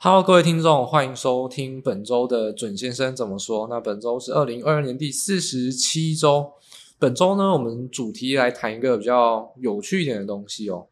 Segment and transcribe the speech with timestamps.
[0.00, 3.66] Hello，各位听众，欢迎收听本周的准先生怎么说。
[3.68, 6.52] 那本周是二零二二年第四十七周。
[7.00, 10.86] 本周呢，我们主题来谈一个比较有趣一点的东西哦。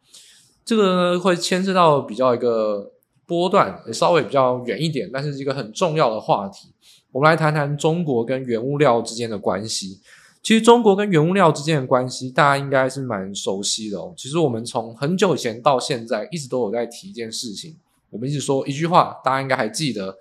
[0.65, 2.91] 这个呢，会牵涉到比较一个
[3.25, 6.73] 波段，也稍微比较远一点，但是一个很重要的话题。
[7.13, 10.01] 我们来谈谈中国跟原物料之间的关系。
[10.43, 14.13] 其实，中国跟原物料之间的关系，大家应该是蛮熟悉的哦。
[14.17, 17.77] 其实，我们从很久以前到现在，一直都有在提一件事情。
[18.17, 20.17] 我们一直说一句话，大家应该还记得，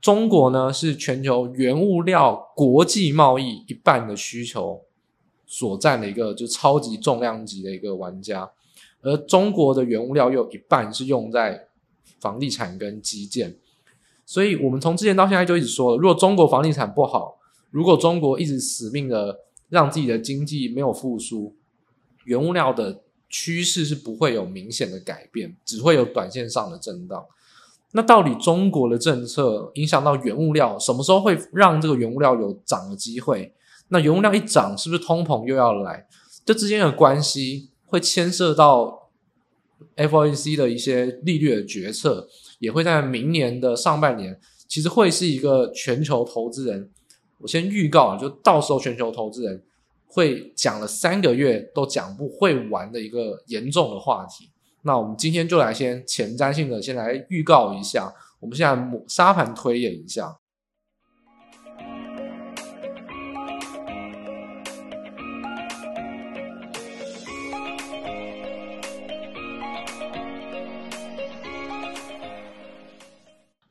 [0.00, 4.80] 中国呢是全球原物料国际贸易一半的需求
[5.46, 8.50] 所占的一个就超级重量级的一个玩家，
[9.02, 11.68] 而中国的原物料又一半是用在
[12.18, 13.58] 房地产跟基建，
[14.24, 17.36] 所以我们从之前到现在就一直说了，如果中国房地产不好，
[17.70, 21.54] 如果中国一直死命的让自己的经济没有复苏，
[22.24, 23.02] 原物料的。
[23.32, 27.24] 趋势是不会有明显的改变，只会有短线上的震荡。
[27.92, 33.52] 那到底中国的政策影响到原物料，什么时候会让这个原物料有涨的机会？
[33.88, 36.06] 那原物料一涨，是不是通膨又要来？
[36.44, 39.10] 这之间的关系会牵涉到
[39.96, 46.90] FOC 的一些利率的决策，也会在明年的上半年，其实会是一个全球投资人。
[47.38, 49.62] 我先预告，就到时候全球投资人。
[50.12, 54.50] 会讲了三个月都讲不会完的一个严重的话题。
[54.82, 60.38] 那我们今天就来先前瞻性的先来预告一下，我们现在沙盘推演一下。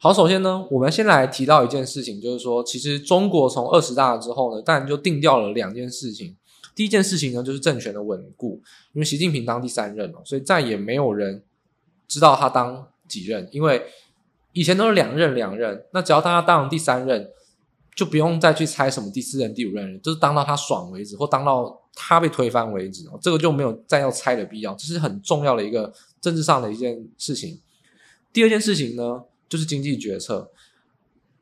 [0.03, 6.35] 好，首先呢，我们先来提到一件事情，就是说，其实中国从二十大之后呢，当然就定掉了两件事情。
[6.73, 8.59] 第一件事情呢，就是政权的稳固，
[8.93, 11.43] 因为习近平当第三任了，所以再也没有人
[12.07, 13.79] 知道他当几任，因为
[14.53, 17.29] 以前都是两任两任，那只要他当第三任，
[17.95, 27.61] 就不用再去猜什么第四任、第五任，就是当到他爽为止，或当到他被推翻为止，这个就没有再要猜的必要，这是很重要的一个政治上的一件事情。
[28.33, 30.49] 第二件事情呢，就是经济决策，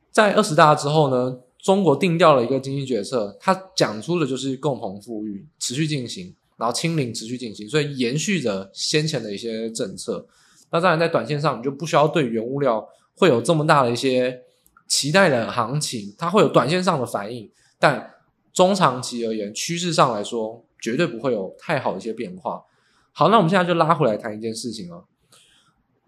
[0.09, 10.25] 在二十大之后呢，中国定调了一个经济决策，它讲出的就是共同富裕持续进行，然后清零持续进行，所以延续着先前的一些政策。
[10.72, 12.84] 那当然，在短线上，你就不需要对原物料
[13.16, 14.41] 会有这么大的一些
[14.88, 17.47] 期待的行情，它会有短线上的反应，
[17.78, 18.12] 但
[18.52, 22.64] 中长期而言，趋势上来说，绝对不会有太好的一些变化。
[23.12, 25.06] 好，那我们现在就拉回来谈一件事情了。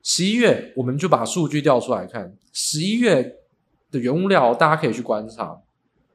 [0.04, 2.36] 十一月，我们就把数据调出来看。
[2.52, 3.36] 十一月
[3.92, 5.62] 的原物料，大家可以去观察。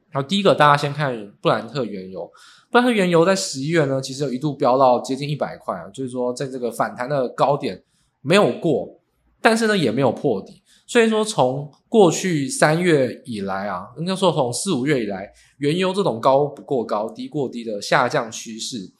[0.09, 2.29] 然后第一个，大家先看布兰特原油。
[2.69, 7.83] 布兰特原油在十一月呢，其实有一度飙到接近一百块啊，就是说在这个反弹的高点
[8.21, 8.99] 没有过，
[9.41, 10.61] 但是呢也没有破底。
[10.85, 18.93] 所以说，从过去三月以来啊，应该说从四五月以来，原油这种高不过高、低过低的下降趋势，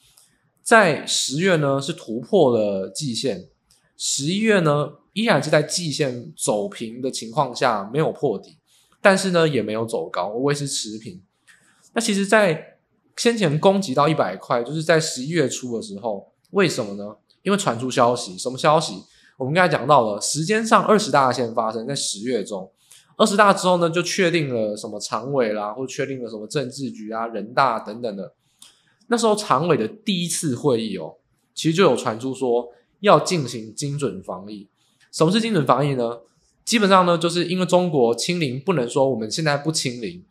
[0.62, 3.50] 在十月呢是突破了季线。
[3.98, 8.58] 十一月呢，依然是在季线走平的情况下，没有破底，
[9.02, 11.20] 但是呢，也没有走高，维持持平。
[11.94, 12.78] 那其实，在
[13.18, 17.16] 先前攻击到一百块，就是在十一月初的时候，为什么呢？
[17.42, 19.02] 因为传出消息，什么消息？
[19.38, 22.72] 我们刚才讲到了，时间上二十大先发生在十月中，
[23.16, 28.36] 二十大之后呢，就确定了什么常委啦，或确定了什么政治局啊、人大等等的。
[29.08, 31.16] 那时候常委的第一次会议哦，
[31.56, 32.70] 其实就有传出说。
[33.00, 34.68] 要进行精准防疫，
[35.12, 36.20] 什么是精准防疫呢？
[36.66, 40.22] 基本上呢，就是因为中国清零，不能说我们现在不清零，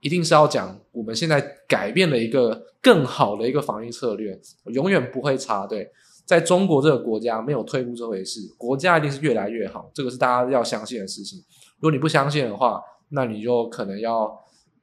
[0.00, 5.90] 一定是要讲我们现在改变了一个更好的一个防疫策略，永远不会插队。
[6.26, 11.38] 在中国这个国家，没有退步这回事，国家一定是越来越好，这个是大家要相信的事情。
[11.78, 14.30] 如果你不相信的话，那你就可能要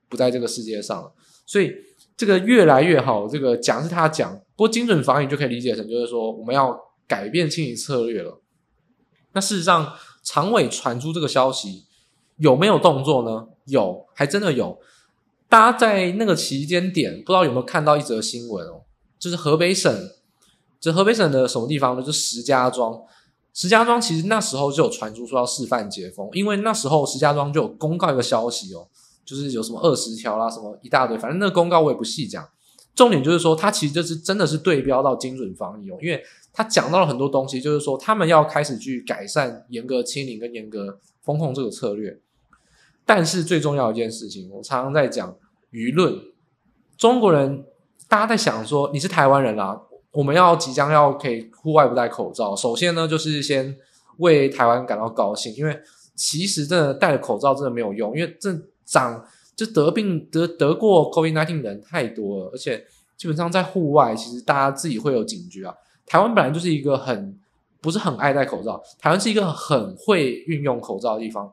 [0.09, 1.11] 不在这个世界上了。
[1.45, 1.71] 所以
[2.17, 6.84] 这个越来越好，这个讲是他讲，不过精准防疫就可以理解成就是说我们要。
[7.07, 8.41] 改变经营策略了。
[9.33, 9.93] 那事实上，
[10.23, 11.85] 常委传出这个消息
[12.37, 13.47] 有没有动作呢？
[13.65, 14.79] 有，还真的有。
[15.47, 18.81] 大家在那个期间点，不知道有没有看到一则新闻哦？
[19.19, 20.11] 就是河北省，
[20.79, 22.03] 这河北省的什么地方呢？
[22.03, 23.01] 就石家庄。
[23.53, 28.85] 石家庄其实那时候就有传出说要示范解封，因为那时候石家庄就有公告一个消息哦，
[29.23, 32.45] 就是有什么二十条啦，什么一大堆，反正那个公告我也不细讲。
[32.93, 36.21] 重点就是说，它其实就是真的是对标到精准防疫哦，因为
[36.55, 42.17] 他讲到了很多东西，就是说他们要开始去改善严格清零跟严格风控这个策略。
[43.05, 45.37] 但是最重要一件事情，我常常在讲
[45.71, 46.17] 舆论，
[46.97, 47.65] 中国人
[48.07, 49.79] 大家在想说，你是台湾人啦，
[50.11, 53.75] 我们要即将要可以户外不戴口罩，首先呢就是先
[54.19, 55.77] 为台湾感到高兴，因为
[56.15, 59.23] 其实真的戴了口罩真的没有用，因为这长
[59.55, 62.85] 就得病得得过 COVID-19 的人太多了，而且
[63.17, 65.75] 基本上在户外，其实大家自己会有警觉啊。
[66.05, 67.39] 台湾本来就是一个很
[67.81, 71.51] 不是很爱戴口罩，台湾是一个很会运用口罩的地方。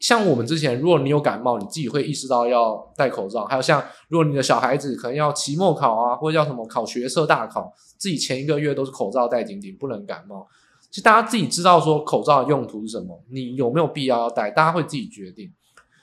[0.00, 3.44] 像我们之前，如果你有感冒，你自己会意识到要戴口罩。
[3.44, 10.48] 还有像如果你的小孩子可能要期末考啊，或者叫什么考学测大考，自己前一个月都是口罩戴紧紧，不能感冒。
[10.90, 15.52] 其实大家自己知道说口罩的用途是什么，你有没有必要要戴，大家会自己决定。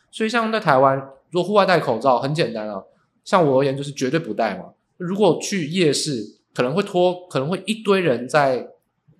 [0.10, 0.98] 所以像在台湾，
[1.30, 2.82] 如果户外戴口罩很简单啊，
[3.26, 4.68] 像我而言就是绝对不戴嘛。
[4.96, 8.68] 如果去夜市，可能会拖，可能会一堆人在，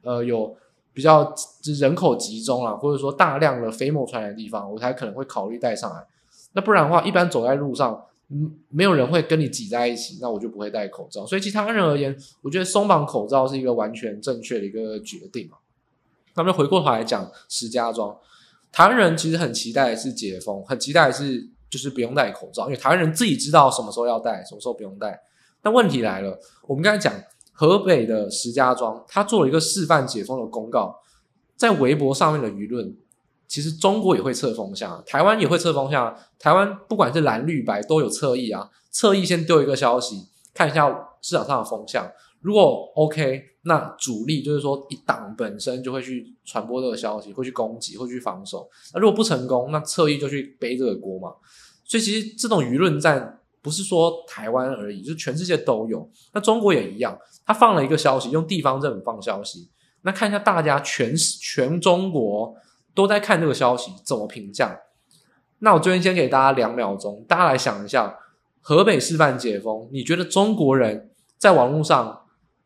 [0.04, 0.58] 呃，有
[0.92, 1.34] 比较
[1.80, 6.06] 人口集中啊，或者说大量的飞沫传染的地方，我才可能会考虑戴上来。
[6.52, 11.26] 那不然的话，一般走在路上，嗯，没有人会跟你挤在一起，那我就不会戴口罩。
[11.26, 15.60] 所以其他人而言，我觉得松绑口罩是一个完全正确的一个决定嘛。
[16.36, 18.18] 那么回过头来讲，石家庄，
[18.70, 25.22] 台湾人其实很期待是解封，很期待是就是不用戴口罩，因为台湾人自己知道什么时候要戴，什么时候不用戴。
[25.62, 27.14] 但问题来了，我们刚才讲
[27.52, 30.96] 河北的石家庄，他做了一个示范解封的公告，
[31.58, 32.96] 在微博上面的舆论，
[33.48, 40.90] 其实中国也会测风向，台湾也会测风向，台湾不管是蓝绿白都有侧翼啊，侧翼先丢一个消息，看一下
[41.22, 42.10] 市场上的风向，
[42.40, 51.34] 如果 OK，那主力就是说一党本身就会去传播这个消息，会去攻击，会去防守，那如果不成功，那侧翼就去背这个锅嘛，
[51.84, 53.36] 所以其实这种舆论战。
[53.62, 56.10] 不是说台湾而已，就全世界都有。
[56.34, 59.70] 那中国也一样，他放了一个消息，用地方政府放消息。
[60.02, 62.56] 那看一下大家全全中国
[62.96, 64.80] 都在看这个消息，怎么评价？
[65.60, 68.18] 那我这边先给大家两秒钟，大家来想一下，
[68.62, 72.22] 河北示范解封，你觉得中国人在网络上，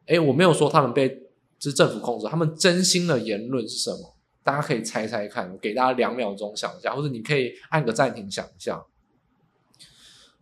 [0.05, 1.09] 诶，我没有说他们被
[1.57, 4.15] 就是政府控制，他们真心的言论是什么？
[4.43, 8.83] 大家可以猜猜看，我给大家两秒钟想一下，或者你可以按个暂停想一下。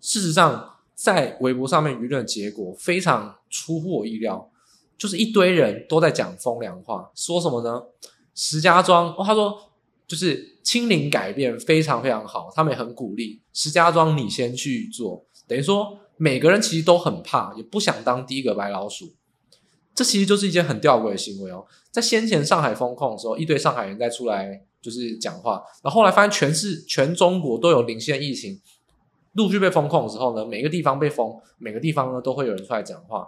[0.02, 4.52] 事实上，在微博上面舆论的结果非常出乎我意料，
[4.98, 7.84] 就是一堆人都在讲风凉话，说什么呢？
[8.34, 9.72] 石家庄哦，他说
[10.08, 19.14] 就是清零改变非常非常好，他们也很鼓励石家庄你先去做，等于说每个人其实都很怕，也不想当第一个白老鼠。
[19.94, 21.66] 这其实就是一件很吊诡的行为哦。
[21.92, 28.60] 在先前上海封控的时候，一堆上海人在出来就是讲话，然后后来发现全是全中国都有领先疫情。
[29.34, 33.28] 陆续被封控的时候呢，每个地方被封，每个地方呢都会有人出来讲话，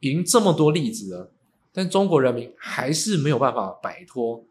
[0.00, 1.32] 已经这么多例子了，
[1.72, 4.44] 但中国人民还是没有办法摆脱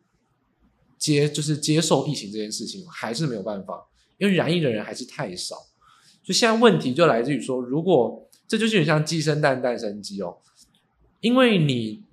[0.97, 3.87] 接就是接受疫情这件事情，还是没有办法，
[4.17, 5.55] 因为染疫的人还是太少，
[6.23, 10.37] 所以现在问题就来自于说，如果这就是有点像鸡生蛋，蛋生鸡哦，
[11.19, 12.03] 因为你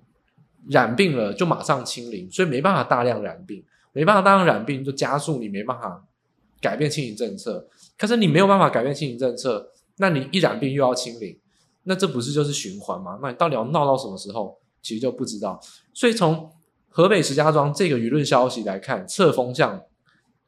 [0.69, 3.63] 染病了就马上清零，所以没办法大量染病，
[3.93, 6.05] 没办法大量染病就加速你没办法
[6.59, 7.67] 改变清零政策。
[7.97, 11.37] 可是你没有办法改变清零政策，那你一染病又要清零，
[11.83, 13.17] 那这不是就是循环吗？
[13.21, 14.57] 那你到底要闹到什么时候？
[14.79, 15.59] 其实就不知道。
[15.93, 16.49] 所以从
[16.87, 19.81] 河北石家庄这个舆论消息来看，测风向，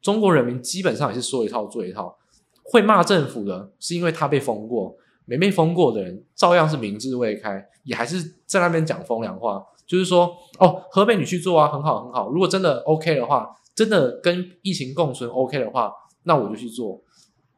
[0.02, 2.18] 中国人民基本上也是说一套做一套。
[2.64, 12.30] 会骂政府的是因为他被封过，没被封过的人照样是明智未开，也还是在那边讲风凉话，就是说哦，河北你去做啊，很好很好。
[12.30, 15.92] 如果真的 OK 的话，真的跟疫情共存 OK 的话，
[16.24, 17.02] 那我就去做。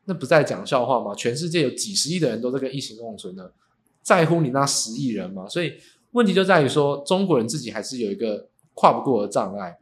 [0.05, 1.13] 那不在讲笑话吗？
[1.13, 3.51] 全世界有几十亿的人都在跟疫情共存呢，
[4.01, 5.47] 在乎你那十亿人吗？
[5.47, 5.73] 所以
[6.11, 9.77] 问题就在于说，中国人自己还是有一个跨不过的障碍。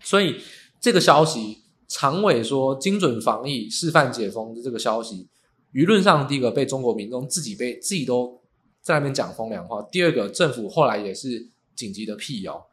[0.00, 0.36] 所以
[0.80, 5.28] 这个消息，常委说精准防疫、示范解封的这个消息，
[5.72, 8.40] 舆论上第一个被中国民众自己被自己都
[8.82, 9.80] 在那边讲风凉话。
[9.90, 12.66] 第二个，政府后来也是紧急的辟谣，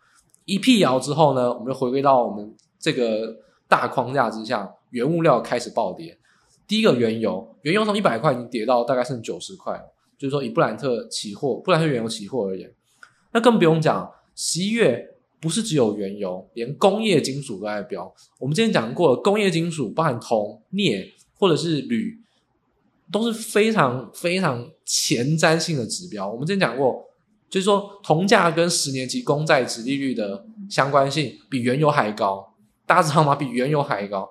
[0.45, 6.17] 一辟谣之后呢，我们就回归到我们这个大框架之下，原物料开始暴跌。
[6.71, 9.77] 第一个原油，原油从一百块已经跌到大概剩九十块，
[10.17, 12.73] 就是说以布兰特期货、布兰特原油期货而言，
[13.33, 15.05] 那更不用讲，十一月
[15.41, 18.09] 不是只有原油，连工业金属都在飙。
[18.39, 22.17] 我们之前讲过，工业金属包含铜、镍或者是铝，
[23.11, 26.31] 都是非常非常前瞻性的指标。
[26.31, 27.05] 我们之前讲过，
[27.49, 32.53] 就是说铜价跟十年期公债殖利率的相关性比原油还高，
[32.85, 33.35] 大家知道吗？
[33.35, 34.29] 比原油还高。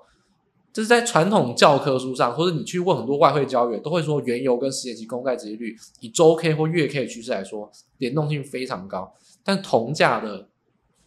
[0.72, 9.12] 就是在传统教科书上，或者你去问很多外汇交易员，都会说原油跟十年期公债殖利率以周 K 或月 K 的趋势来说，联动性非常高。
[9.42, 10.48] 但铜价的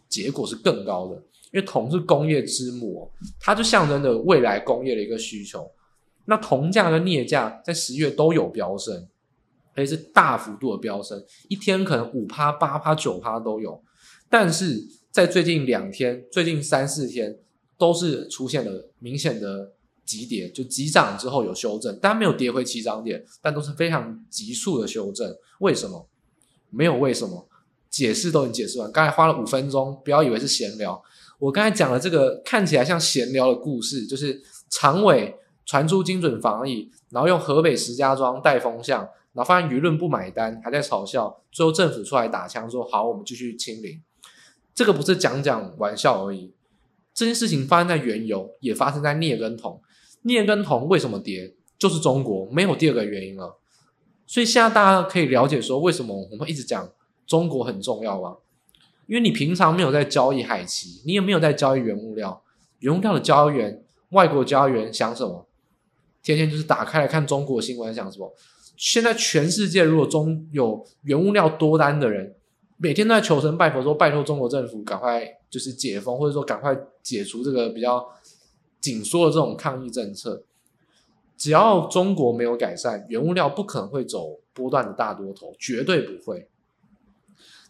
[0.08, 1.14] 结果是更高的，
[1.52, 5.70] 因为铜是工业之母，它就象征着未来工业的一个需求。
[6.26, 9.08] 那铜价跟镍价在十月都有飙升，
[9.74, 13.82] 而且是大幅度的飙升，一天可能五趴、八趴、九趴都有。
[14.28, 17.38] 但是在最近两天、最近三四天
[17.84, 19.70] 都是出现了明显的
[20.06, 25.36] 急跌，就急涨之后有修正，但没有跌回起涨点，但都是非常急速的修正。
[25.58, 26.08] 为什么？
[26.70, 27.46] 没有为什么，
[27.90, 28.90] 解释都已经解释完。
[28.90, 31.02] 刚才花了五分钟，不要以为是闲聊。
[31.38, 35.36] 我刚才讲的这个看起来像闲聊的故事，就是常委
[35.66, 39.02] 传出精准防疫，然后用河北石家庄带风向，
[39.34, 44.00] 然后发现舆论不买单，还在嘲笑，最后政府出来打枪说好，我们继续清零。
[44.74, 46.52] 这个不是讲讲玩笑而已，
[47.14, 49.80] 这件事情发生在原油，也发生在镍跟铜。
[50.22, 51.54] 镍跟铜为什么跌？
[51.78, 53.58] 就是中国没有第二个原因了。
[54.26, 56.90] 所以现在大家可以了解说，为什么我们一直讲
[57.26, 58.36] 中国很重要吗？
[59.06, 62.42] 因为你平常没有在交易海期，你也没有在交易原物料，
[62.78, 65.46] 原物料的交易员、外国交易员想什么？
[66.22, 68.34] 天天就是打开来看中国新闻，想什么？
[68.76, 72.34] 现在全世界如果中有原物料多单的人，
[72.76, 78.06] 每天都在求神拜佛说，拜托中国政府赶快就是解封，或者说赶快解除这个比较
[78.80, 80.44] 紧缩的这种抗疫政策。
[81.36, 86.48] 只要中国没有改善，原物料不可能会走波段的大多头，绝对不会。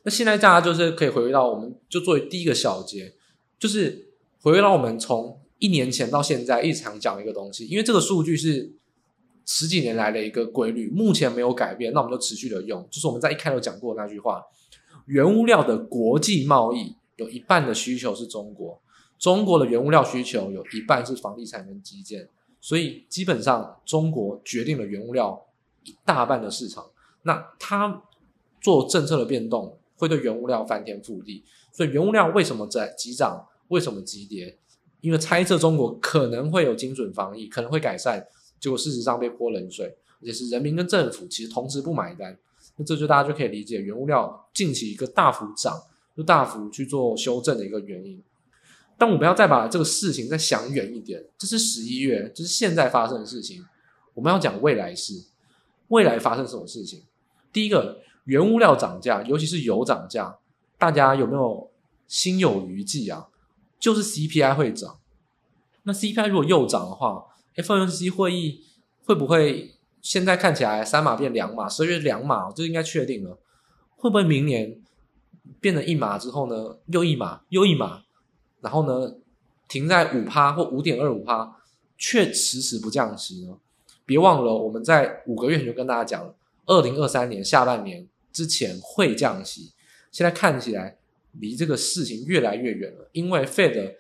[0.02, 3.14] 那现在大家就是可以回归到，我们就作为第一个小节，
[3.58, 4.08] 就是
[4.42, 8.75] 回归到我们从一年前到现在一常讲一个东西，因为这个数据是
[9.46, 12.87] 十几年来的一个规律，目前没有改变，那我们就持续的用。
[12.90, 14.42] 就是我们在一开头讲过那句话：
[15.06, 18.80] 原物料的国际贸易有一半的需求是中国，
[19.18, 22.28] 中国的原物料需求有一半是房地产跟基建。
[22.61, 25.46] 所以基本上，中国决定了原物料
[25.84, 26.87] 一大半的市场。
[27.23, 28.02] 那它
[28.61, 31.44] 做政策的变动，会对原物料翻天覆地。
[31.73, 33.46] 所以原物料为什么在急涨？
[33.68, 34.58] 为什么急跌？
[35.02, 38.26] 因为猜测中国可能会有精准防疫，可能会改善，
[38.58, 42.38] 结果事实上被泼冷水，而且是人民跟政府其实同时不买单。
[42.76, 45.73] 那这就大家就可以理解原物料近期一个大幅涨，
[46.16, 48.23] 就大幅去做修正的一个原因。
[48.97, 53.64] 但我们要再把这个事情再想远一点，这是十一月，这是现在发生的事情。
[54.14, 55.14] 我们要讲未来事，
[55.88, 57.02] 未来发生什么事情？
[57.52, 60.38] 第一个，原物料涨价，尤其是油涨价，
[60.78, 61.71] 大家有没有
[62.06, 63.28] 心有余悸啊？
[63.80, 64.99] 就是 CPI 会涨。
[65.83, 67.25] 那 CPI 如果又涨的话
[67.56, 68.64] ，FOMC 会议
[69.04, 69.74] 会不会
[70.04, 73.38] 现在看起来三码变两码，十二月两码，这应该确定了。
[73.96, 74.82] 会不会明年
[75.62, 76.76] 变成一码之后呢？
[76.88, 78.02] 又一码，又一码？
[78.61, 79.14] 然后呢，
[79.66, 81.56] 停在五趴或五点二五趴，
[81.96, 83.56] 却迟迟不降息呢？
[84.04, 86.34] 别忘了，我们在五个月前就跟大家讲了，
[86.66, 89.73] 二零二三年下半年之前会降息。
[90.12, 90.99] 现在看起来
[91.32, 93.94] 离这个事情越来越远了，因为 Fed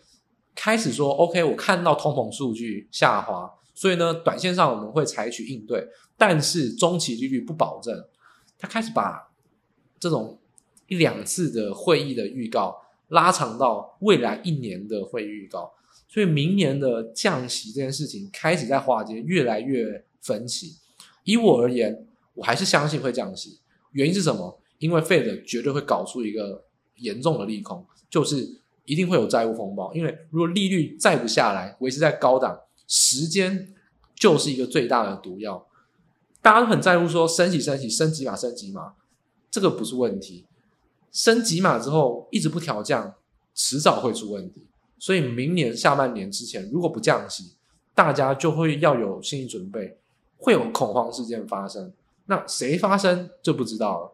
[0.54, 8.04] 开始说 OK，我看到通膨数据下滑，所以呢，短线上我们会采取应对，但是中期利率不保证。
[8.56, 9.32] 他开始把
[9.98, 10.38] 这种
[10.86, 12.80] 一两次的会议的预告。
[13.08, 15.70] 拉长到未来一年的会议预告，
[16.08, 20.78] 所以明年的降息这件事情开始在华尔街越来越分歧。
[21.24, 23.60] 以我而言，我还是相信会降息。
[23.92, 24.58] 原因是什么？
[24.78, 26.64] 因为 Fed 绝对会搞出一个
[26.96, 29.92] 严重的利空，就是一定会有债务风暴。
[29.92, 32.58] 因为如果利率再不下来，维持在高档，
[32.96, 33.74] 时间
[34.14, 35.66] 就是一个最大的毒药。
[36.40, 38.94] 大家都很在乎说升息、升息、升级码、升级码，
[39.50, 40.44] 这个不是问题。
[41.10, 43.12] 升级码之后一直不调降，
[43.52, 44.64] 迟早会出问题。
[44.96, 47.54] 所以明年下半年之前，如果不降息，
[47.96, 49.98] 大家就会要有心理准备，
[50.36, 51.92] 会有恐慌事件发生。
[52.26, 54.12] 那谁发生就不知道了。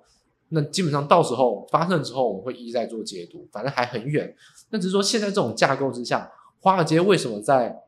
[0.49, 3.47] 那基本上到时候发生之后，我们会一再做解读。
[3.53, 4.35] 反正还很远。
[4.71, 7.83] 那只是说现在这种架构之下，华尔街为什么在？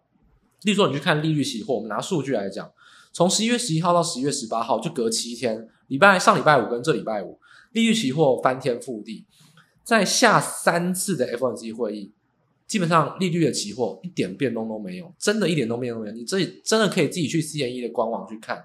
[0.65, 2.71] 例如说你去看利率期货，我们拿数据来讲，
[3.13, 7.39] 从十一月十一号到十一月十八号，就隔七天，礼拜上礼拜五跟这礼拜五。
[7.73, 9.25] 利率期货翻天覆地，
[9.83, 12.13] 在下三次的 FOMC 会议，
[12.67, 16.15] 基本上利率的期货一点变动都没有，真的一点都变动没有。
[16.15, 18.63] 你这真的可以自己去 CME 的官网去看。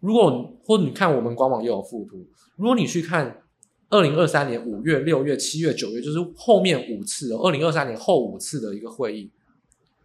[0.00, 2.26] 如果或者你看我们官网也有附图，
[2.56, 3.42] 如果你去看
[3.88, 9.30] 二零二三年五月、六月、七月、九月，就是后面五次二零二三年后五次的一个会议，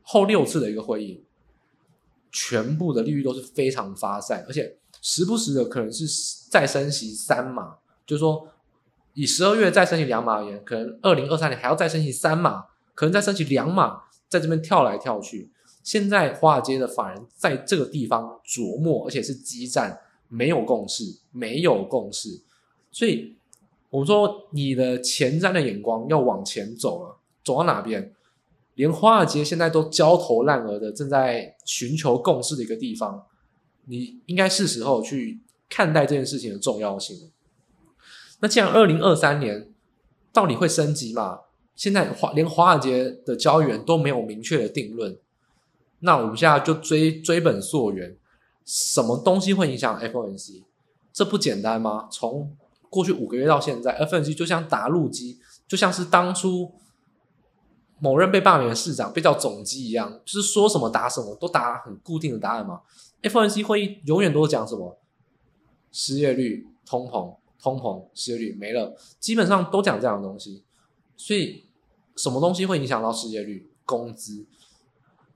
[0.04, 1.24] 后六次的一个会议，
[2.32, 6.06] 全部的利率都是非常发散，而且时不时的可能是
[6.50, 7.78] 再升息三码。
[8.06, 8.48] 就是说，
[9.14, 15.50] 以十二月再升息两码而言，可能二零二三年还要再升息三码，可能再升息两码，在这边跳来跳去。
[15.84, 22.42] 现在华尔街的法人在这个地方琢磨，而且是激战，没有共识，没有共识。
[22.92, 23.36] 所以
[23.90, 28.14] 我们说，你的前瞻的眼光要往前走了，走到哪边？
[28.76, 33.24] 连华尔街现在都焦头烂额的，正在寻求共识的一个地方，
[33.86, 37.32] 你应该是时候去看待这件事情的重要性。
[38.40, 39.70] 那既然二零二三年
[40.34, 41.40] 到底会升几码？
[41.74, 45.18] 现在华连华尔街的交易员都没有明确的定论。
[46.00, 48.16] 那我们现在就追追本溯源，
[48.66, 50.64] 什么东西会影响 FOMC？
[51.12, 52.08] 这不简单吗？
[52.12, 52.56] 从
[52.90, 56.72] 过去五个月到现在，FOMC 就像打路机，就像是当初
[58.04, 62.82] 某任被罢免的市长被叫总机一样，就是说什么答什么，都答很固定的答案嘛。
[63.22, 64.98] FNC 会议永远都讲什么？
[65.92, 70.64] 失业率、通膨、通膨、失业率没了，基本上都讲这样的东西。
[71.16, 71.66] 所以，
[72.16, 73.70] 什么东西会影响到失业率？
[73.86, 74.48] 工资。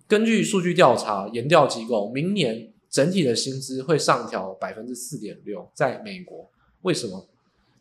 [0.07, 6.49] 根据数据调查，研调机构明年整体的薪资会上调百分之四点六，在美国。
[6.81, 7.27] 为什么？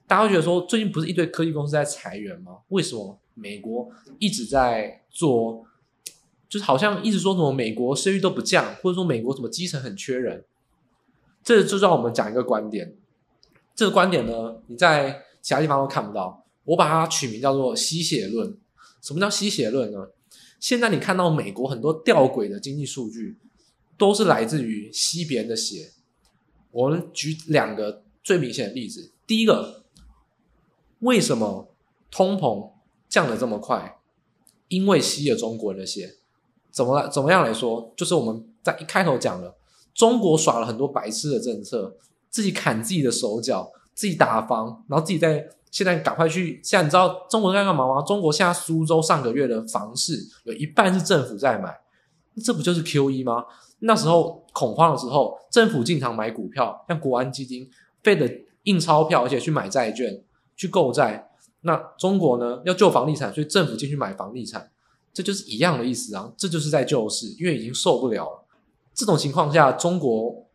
[0.06, 2.58] 大家会觉得说，最近不是一堆科技公司在裁员吗？
[2.68, 5.64] 为什么美国一直在做，
[6.48, 10.44] 就是好像一直说什么美国生育都不降，或者说美国什么基层很缺人？
[11.42, 12.96] 这就让我们讲一个观点。
[13.74, 16.46] 这个观点呢，你在其他地方都看不到。
[16.64, 18.56] 我把它取名叫做“吸血论”。
[19.02, 20.08] 什么叫吸血论呢？
[20.58, 23.36] 现在你看到美国很多吊诡的经济数据，
[23.98, 25.92] 都是来自于吸别人的血。
[26.70, 29.12] 我们举两个最明显的例子。
[29.26, 29.84] 第一个，
[31.00, 31.68] 为什么
[32.10, 32.70] 通膨
[33.14, 33.99] 降得这么快？
[34.66, 36.16] 因为吸了中国人的血。
[36.73, 37.09] 怎么了？
[37.09, 37.92] 怎么样来说？
[37.97, 39.54] 就是我们在一开头讲了，
[39.94, 41.97] 中国耍了很多白痴的政策，
[42.28, 45.49] 自己砍自己的手脚，自己打房，然后自己在。
[45.71, 46.61] 现在赶快去！
[46.62, 48.00] 现在你知道中国在干嘛吗？
[48.02, 51.76] 中国现在苏州上个月的房市有一半是政府在买，
[52.44, 53.44] 这不就是 QE 吗？
[53.80, 57.68] 那时候恐慌的时候，政府进场买股票，像国安基金，
[58.04, 58.30] 费的
[58.62, 60.23] 印钞票，而且去买债券，
[60.54, 61.28] 去购债。
[61.64, 64.71] 那中国呢，要救房地产，所以政府进去买房地产，
[65.12, 66.33] 这就是一样的意思啊！
[66.37, 68.47] 这就是在救市，因为已经受不了了。
[68.94, 70.47] 这种情况下，中国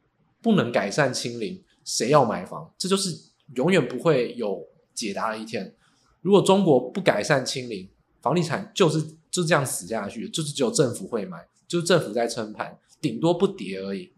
[0.42, 2.72] 不能改善清零，谁要买房？
[2.78, 3.13] 这就是
[3.56, 4.68] 永远不会有。
[4.96, 5.74] 解答的一天，
[6.20, 7.88] 如果中国不改善清零，
[8.22, 9.01] 房地产就是
[9.32, 14.12] 就这样死下去，就是只有政府会买，就是政府在撑盘，顶多不跌而已。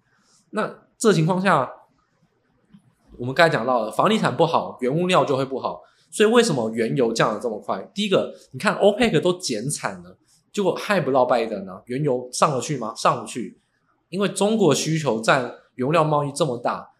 [0.50, 1.72] 那这情况下，
[3.16, 5.84] 我们刚才讲到了，房地产不好，原物料就会不好。
[6.12, 7.82] 所以为什么原油降得这么快？
[7.94, 10.18] 第一个，你看 OPEC 都减产了，
[10.52, 11.82] 结果害不到拜登呢？
[11.86, 12.94] 原油上得去吗？
[12.96, 13.58] 上不去，
[14.10, 16.92] 因为中国需求占原料贸易这么大，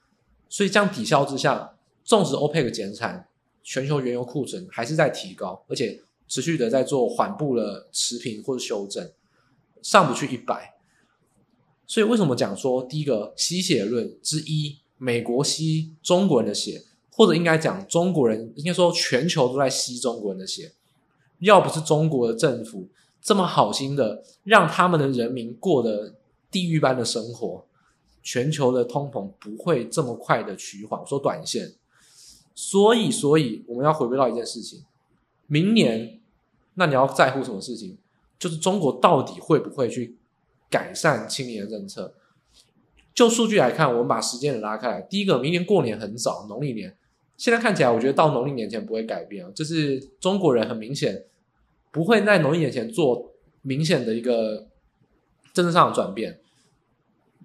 [0.50, 3.28] 所以这样抵消之下，纵使 OPEC 减产。
[3.64, 9.12] 全球原油库存还是在提高，而且持续的在做缓步的持平或者修正，
[9.84, 10.74] 上不去一百。
[11.86, 16.82] 所以为什么讲说第一个吸血论之一，美国吸中国人的血，
[17.14, 20.72] 或者应该讲中国人应该说全球都在吸中国人的血。
[21.40, 22.88] 要不是中国的政府
[23.22, 26.16] 这么好心的让他们的人民过得
[26.52, 27.66] 地狱般的生活，
[28.22, 31.74] 全球的通膨不会这么快的趋缓，说短线。
[32.54, 34.84] 所以，所以我们要回归到一件事情：
[35.48, 36.20] 明年，
[36.76, 37.98] 那你要在乎什么事情？
[38.38, 40.18] 就是中国到底会不会去
[40.70, 42.14] 改善清零的政策？
[43.16, 45.02] 就数据来看，我们把时间拉开来。
[45.02, 46.96] 第一个，明年过年很早，农历年，
[47.42, 49.52] 现在看起来，我觉得到农历年前不会改变。
[49.56, 51.26] 就是中国人很明显
[51.92, 54.68] 不会在农历年前做明显的一个
[55.52, 56.40] 政治上的转变，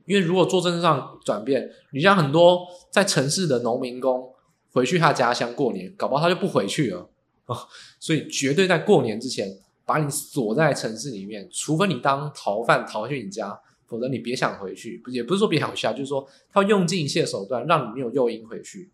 [0.05, 4.31] 因为如果做政治上转变，你像很多在城市的农民工。
[4.73, 7.09] 回去他家乡过年，搞不好他就不回去了
[7.47, 7.57] 啊！
[7.99, 9.49] 所以绝对在过年之前
[9.87, 15.03] 把你锁在城市里面，除非你当逃犯逃去你家，否则你别想回去。
[15.11, 18.91] 也不是说别想回去啊，就是说他用尽一切手段让你没有诱因回去。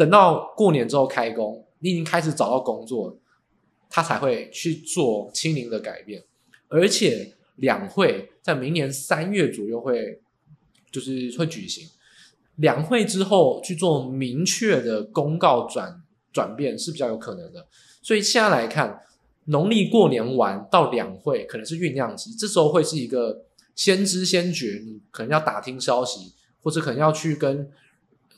[0.00, 3.14] 等到过年之后开工，你已经开始找到工作，
[3.90, 6.24] 他才会去做清零的改变。
[6.68, 10.18] 而且两会在明年三月左右会
[10.90, 11.86] 就是会举行。
[12.56, 17.66] 两会之后去做明确的公告转转变是比较有可能的，
[18.00, 19.02] 所以现在来看，
[19.44, 26.32] 农历过年完到两会可能是酝酿期，这时候会是一个先知先觉，你可能要打听消息，
[26.62, 27.70] 或者可能要去跟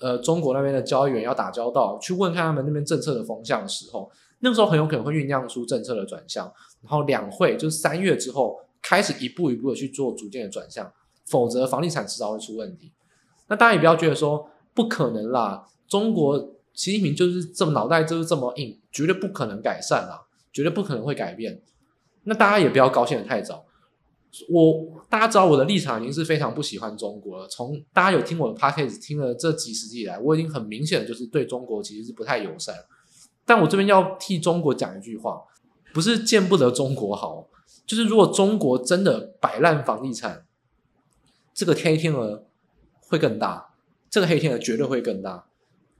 [0.02, 4.10] 呃中国那边的交易员要打交道，去问看他们那边政策的风向的时候，
[4.40, 6.44] 那个时候很有可能会酝酿出政策的转向，
[6.82, 10.92] 然后两会就是三月之后开始一步一步的去做逐渐的转向，
[11.26, 12.92] 否则房地产迟早会出问题。
[13.48, 21.62] 那大家也不要觉得说不可能啦，中国习近平就是这么脑袋就是这么硬，绝对不可能改善啦，绝对不可能会改变。
[22.24, 23.64] 那大家也不要高兴得太早。
[24.48, 27.48] 我大家知道我的立场已经是非常不喜欢中国了。
[27.48, 32.74] 从大家有听我的 podcast 听了这几十集以来，我已经很明显的就是对中国其实是不太友善。
[33.44, 35.42] 但我这边要替中国讲一句话，
[35.92, 37.48] 不是见不得中国好，
[37.86, 40.46] 就是如果中国真的摆烂房地产，
[41.54, 42.46] 这个黑天鹅。
[43.08, 43.74] 会更大，
[44.08, 45.44] 这个黑天鹅绝对会更大，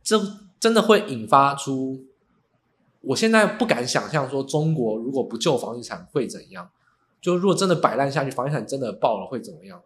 [0.02, 0.18] 这
[0.58, 2.06] 真的会引发出
[3.02, 6.70] 我现在不敢想象说中国如果不救房地产会怎样，
[7.22, 9.80] 就如果真的摆烂下去，房地产真的爆了会怎么样？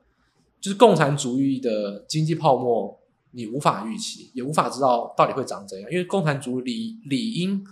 [0.59, 2.99] 就是共产主义的经济泡沫，
[3.33, 7.63] 你无法预期，也无法知道到底会长怎样，因为共产主义理理应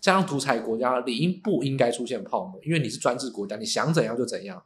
[0.00, 4.62] 加上独裁国家理应不应该出现泡沫，因为你是专制国家，你想怎样就怎样，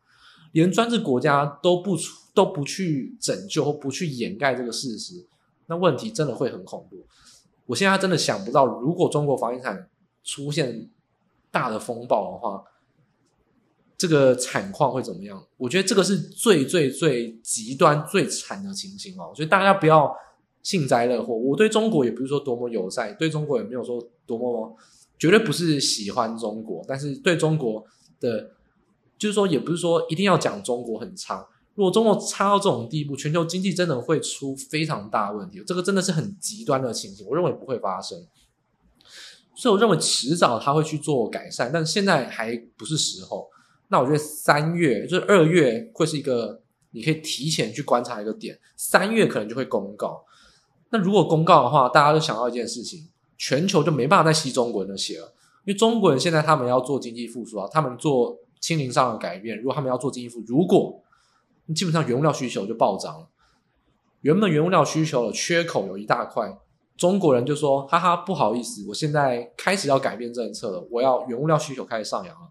[0.52, 5.26] 连专制国家都不出都不去拯救或不去掩盖这个事实，
[5.66, 7.06] 那问题真的会很恐怖。
[7.64, 9.88] 我现在真的想不到，如果中国房地产
[10.22, 10.88] 出现
[11.50, 12.62] 大的风暴的话，
[13.98, 15.42] 这个惨况会怎么样？
[15.56, 19.32] 我觉得这个是最最最极端、最惨的情形哦。
[19.34, 20.14] 所以大家不要
[20.62, 21.34] 幸灾乐祸。
[21.34, 24.76] 我对中国也不是说多么友善，对中国也没有说多么，
[25.18, 26.84] 绝对不是喜欢中国。
[26.86, 27.82] 但是对中国
[28.20, 28.50] 的，
[29.16, 31.48] 就是说，也不是说一定要讲中国很差。
[31.74, 35.62] 如果中国差到这种地步，全球经济真的会出非常大问题。
[35.66, 38.26] 这个真的是很极端的情形，我认为不会发生。
[39.54, 43.48] 所以我认为迟早他会去做改善，但现在还不是时候。
[43.88, 50.24] 那我觉得三月就是二月会是一个你可以提前去观察一个点，三月可能就会公告。
[50.90, 61.02] 那如果公告的话，大家都想到一件事情，全球就没办法再吸中国人的血了，因为中国人现在他们要做经济复苏啊，他们做清零上的改变，如果他们要做经济复，如果
[61.74, 63.28] 基本上原物料需求就暴涨了，
[64.22, 66.56] 原本原物料需求的缺口有一大块，
[66.96, 72.48] 中国人就说：“哈哈，不好意思，我现在开始要改变政策了，我要原物料需求开始上扬了。”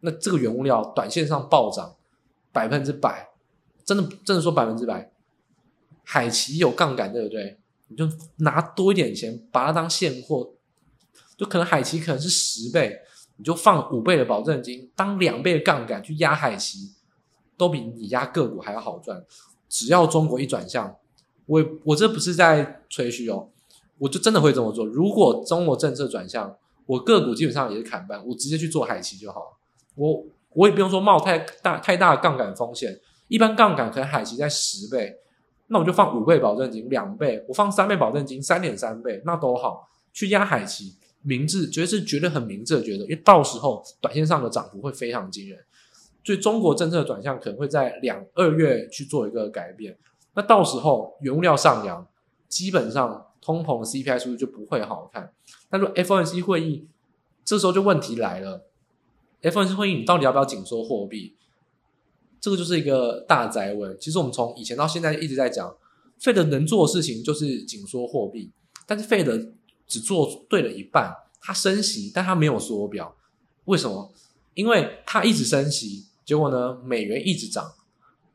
[0.00, 1.96] 那这个原物料短线上暴涨
[2.52, 3.30] 百分之百，
[3.84, 5.10] 真的真的说百分之百，
[6.04, 7.58] 海奇有杠杆对不对？
[7.88, 10.52] 你就拿多一点钱把它当现货，
[11.36, 13.00] 就可能海奇可能是十倍，
[13.36, 16.92] 你就放五倍的保证金当两倍的杠杆去压海奇。
[17.56, 19.20] 都比你压个股还要好赚，
[19.68, 20.94] 只要中国一转向，
[21.46, 23.48] 我我这不是在吹嘘哦，
[23.98, 24.86] 我就真的会这么做。
[24.86, 26.56] 如果中国政策转向，
[26.86, 29.57] 我个股基本上也是砍半，我直接去做海奇就好了。
[29.98, 35.14] 我我也不用说冒太大太大的杠杆风险，一般杠杆可能海奇在十倍，
[35.66, 45.58] 那我就放五倍保证金，两倍，我放三倍保证金，三点三倍，那都好，去压海奇，明智，绝对是绝对很明智的觉得，因为到时候短线上的涨幅会非常惊人。
[46.24, 49.96] 所以中国政策转向可能会在两二月去做一个改变，
[50.34, 52.06] 那到时候原物料上扬，
[52.48, 55.32] 基本上通膨的 CPI 数据就不会好看。
[55.70, 56.86] 那说 FOMC 会议，
[57.44, 58.67] 这时候就问题来了
[59.42, 61.36] ，FOMC 会议你到底要不要紧缩货币？
[62.40, 63.96] 这个就是一个大宅问。
[64.00, 65.76] 其实我们从以前到现在一直在讲
[66.20, 68.52] ，Fed 能做的事情就是紧缩货币，
[68.86, 69.52] 但是 Fed
[69.86, 73.16] 只做对了一半，它升息，但它没有缩表，
[73.64, 74.12] 为什么？
[74.54, 76.06] 因为它一直升息。
[76.24, 77.72] 结果呢，美元一直涨，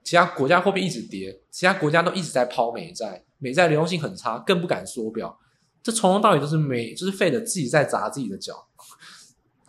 [0.03, 5.39] 其他国家货币一直跌，其他国家都一直在抛美债，美债流动性很差，更不敢缩表。
[5.83, 8.67] 这从头到尾都是美，就是 Fed 自己在砸自己的脚。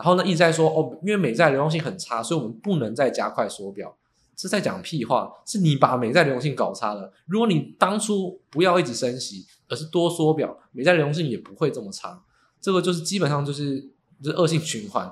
[0.05, 3.97] 然后呢，一直在说哦，因为美债流动性很差，所以我们不能再加快缩表。
[4.37, 7.11] 是在讲屁话，是你把美债流动性搞差了。
[7.25, 12.23] 如果你当初不要一直升息，而是多缩表，美债流动性也不会这么差。
[12.61, 13.81] 这个就是基本上就是
[14.23, 15.11] 就是恶性循环。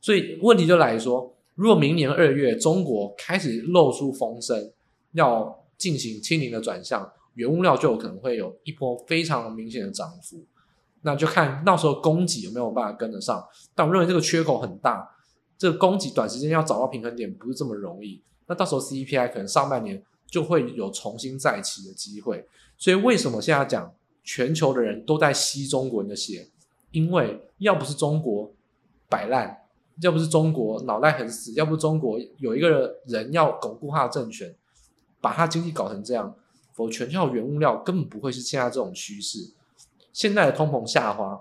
[0.00, 1.34] 所以问题就来说。
[1.56, 4.70] 如果明年二月中国开始露出风声，
[5.10, 10.46] 要进行清零的转向，原物料就有可能会有一波非常明显的涨幅。
[11.02, 13.44] 那就看到时候供给有没有办法跟得上。
[13.74, 15.08] 但我认为这个缺口很大，
[15.56, 18.22] 这个供给短时间要找到平衡点不是这么容易。
[18.46, 22.46] 那到时候 CPI 可能上半年就会有重新再起的机会。
[22.76, 26.48] 所以为什么现在讲全球的人都在吸中国人的血？
[26.90, 28.52] 因为要不是中国
[29.08, 29.64] 摆烂。
[30.00, 34.54] 要不是中国脑袋很死，要不中国有一个人要巩固他的政权，
[35.20, 36.32] 把他经济搞成这样，
[36.72, 39.52] 否全球原物料根本不会是现在这种趋势。
[40.18, 41.40] 现在的通膨下滑，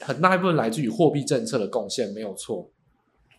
[0.00, 2.68] 很大一部分来自于货币政策的贡献，没有错。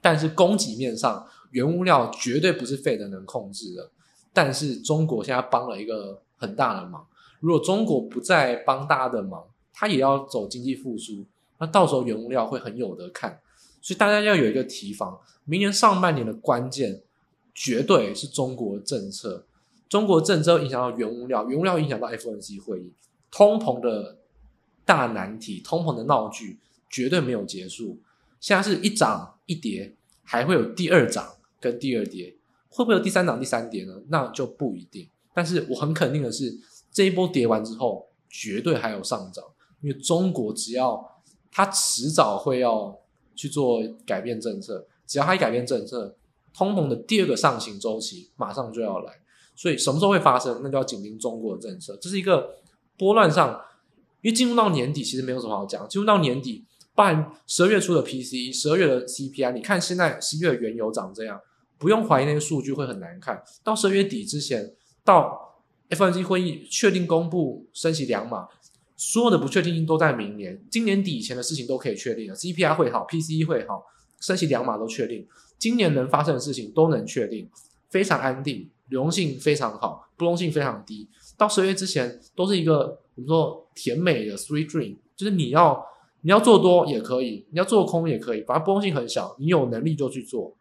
[0.01, 3.91] 但是供给面上，原物料绝对不是 Fed 能控制的。
[4.31, 7.05] 但是中国现在帮了一个很大的忙，
[7.41, 11.25] 如果中国不再帮大家的忙，他也要走经济复苏，
[11.57, 13.41] 那到时候原物料会很有得看。
[13.81, 17.01] 所以大家要有一个提防，明年上半年的关键
[17.53, 19.43] 绝对是中国政策。
[19.89, 22.93] 中国政策影响到原物料，原物料影响到 FOMC 会议，
[23.29, 24.16] 通膨的
[24.87, 26.57] 大难题，通膨的闹剧
[26.89, 27.99] 绝对没有结束。
[28.39, 32.35] 现在是一涨一跌，还会有第二涨跟第二跌，
[32.69, 34.01] 会不会有第三涨第三跌呢？
[34.07, 35.07] 那就不一定。
[35.35, 36.57] 但是我很肯定的是，
[36.91, 39.43] 这一波跌完之后，绝对还有上涨，
[39.81, 41.21] 因为中国只要
[41.51, 42.97] 它迟早会要。
[43.39, 46.15] 去做改变政策，只要它一改变政策，
[46.55, 49.13] 通膨的第二个上行周期马上就要来。
[49.55, 51.95] 所以什么时候会发生，那就要紧盯中国的政策。
[52.01, 52.55] 这是一个
[52.97, 53.61] 波乱上，
[54.21, 55.87] 因为进入到年底，其实没有什么好讲。
[55.87, 61.39] 进入到年底，办十二月初的 PCE，十二月的 CPI，你看现在十一月原油涨这样，
[61.77, 63.41] 不用怀疑那些数据会很难看。
[63.63, 68.47] 到十二月底之前，到 FOMC 会议确定公布升息两码，
[68.95, 70.59] 所有的不确定性都在明年。
[70.69, 73.83] 今年底以前的事情都可以确定了，CPI 会好，PCE 会好，
[74.19, 75.25] 升息两码都确定。
[75.59, 77.49] 今年能发生的事情都能确定，
[77.89, 81.07] 非常安定，流动性非常好，波动性非常低。
[81.37, 85.85] 到十二月之前都是一个我们说甜美的 sweet dream，就是你要。
[86.21, 90.57] 你要做多也可以，你要做空也可以，反正波动性很小，你有能力就去做。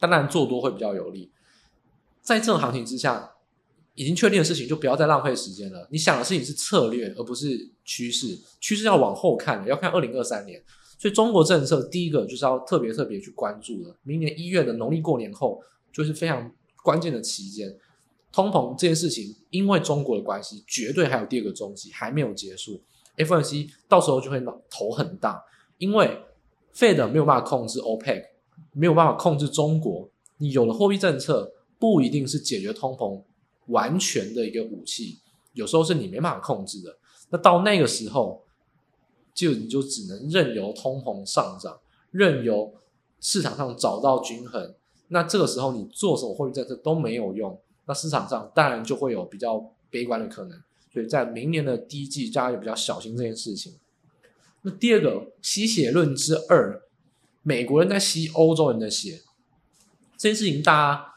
[0.00, 1.30] 当然做多会比较有利。
[2.20, 3.30] 在这种行情之下，
[3.94, 5.88] 已经确定的事情就不要再浪费时间了。
[5.90, 8.36] 你想的事情是策略，而不是趋势。
[8.60, 10.62] 趋势要往后看，要看二零二三年。
[10.98, 13.96] 所以中国政策第一个就是要特别特别去关注的。
[14.02, 17.74] 明年一月的农历过年后，就是非常关键的期间。
[18.32, 22.80] 通膨这件事情，因为中国的关系，绝对还有第二个周期还没有结束。
[23.16, 25.42] FOMC 到时候就会脑头很大，
[25.78, 26.16] 因为
[26.74, 28.22] Fed 没有办法控制 OPEC，
[28.72, 30.08] 没有办法控制中国。
[30.38, 33.22] 你有了货币政策，不一定是解决通膨
[33.66, 35.18] 完全的一个武器，
[35.52, 36.96] 有时候是你没办法控制的。
[37.30, 38.42] 那到那个时候，
[39.34, 41.78] 就你就只能任由通膨上涨，
[42.10, 42.72] 任由
[43.20, 44.74] 市场上找到均衡。
[45.08, 47.60] 那这个时候你做什么货币政策都没有用，
[47.90, 50.56] 那市场上当然就会有比较悲观的可能。
[50.92, 53.74] 所以在明年的第一季，大家也比较小心这件事情。
[54.62, 56.82] 那第二个吸血论之二，
[57.42, 59.22] 美国人在吸欧洲人的血，
[60.16, 61.14] 这件事情大家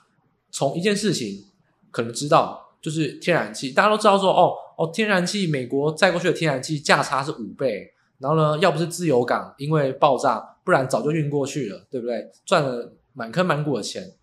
[0.49, 1.45] 从一件事情
[1.91, 12.31] 可能知道，就是天然气，大家都知道说，哦哦，天然气美国载过去的天然气价差是五倍，然后呢，要不是自由港因为爆炸，不然早就运过去了，对不对？
[12.45, 14.13] 赚了满坑满谷的钱，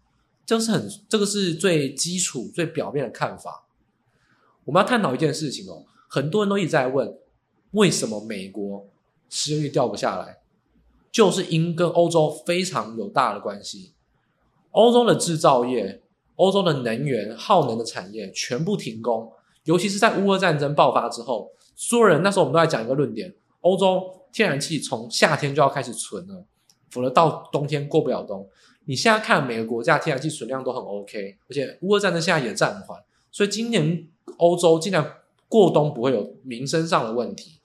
[0.50, 3.68] 这是很这个是最基础、最表面的看法。
[4.64, 7.16] 我们要探讨一件事情哦，很多人都一直在问，
[7.70, 8.84] 为什么美国
[9.28, 10.40] 失业率掉不下来？
[11.12, 13.92] 就是因跟欧洲非常有大的关系。
[14.72, 16.02] 欧洲的制造业、
[16.34, 19.30] 欧洲的能源耗能的产业全部停工，
[19.62, 26.44] 尤其是在乌俄战争爆发之后，所有人那时候我们都在讲一个论点：欧洲天然气从夏天就要开始存了，
[26.90, 28.48] 否则到冬天过不了冬。
[28.84, 32.98] 你现在看每个国家天然气存量都很 OK，而且乌俄战争现在也暂缓，
[33.30, 34.06] 所以今年。
[34.36, 35.16] 欧洲竟然
[35.48, 37.58] 过冬不会有民生上的问题，